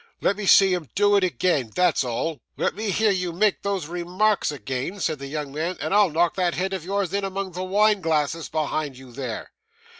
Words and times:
'Let 0.19 0.35
me 0.35 0.47
see 0.47 0.73
him 0.73 0.89
do 0.95 1.15
it 1.15 1.23
again. 1.23 1.69
That's 1.75 2.03
all.' 2.03 2.41
'Let 2.57 2.73
me 2.73 2.89
hear 2.89 3.11
you 3.11 3.31
make 3.31 3.61
those 3.61 3.85
remarks 3.85 4.51
again,' 4.51 4.99
said 4.99 5.19
the 5.19 5.27
young 5.27 5.53
man, 5.53 5.77
'and 5.79 5.93
I'll 5.93 6.09
knock 6.09 6.33
that 6.37 6.55
head 6.55 6.73
of 6.73 6.83
yours 6.83 7.13
in 7.13 7.23
among 7.23 7.51
the 7.51 7.61
wine 7.63 8.01
glasses 8.01 8.49
behind 8.49 8.97
you 8.97 9.11
there. 9.11 9.51